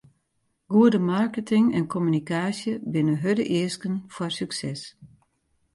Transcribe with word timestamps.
Goede 0.65 0.99
marketing 0.99 1.67
en 1.77 1.87
kommunikaasje 1.93 2.73
binne 2.93 3.13
hurde 3.23 3.45
easken 3.59 3.95
foar 4.15 4.31
sukses. 4.39 4.81